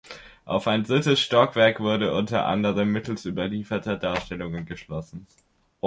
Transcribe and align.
Auf 0.45 0.65
ein 0.67 0.83
drittes 0.83 1.19
Stockwerk 1.19 1.79
wurde 1.79 2.15
unter 2.15 2.47
anderem 2.47 2.91
mittels 2.91 3.23
überlieferter 3.25 3.97
Darstellungen 3.97 4.65
geschlossen. 4.65 5.27